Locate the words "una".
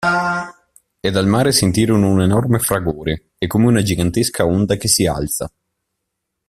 3.67-3.83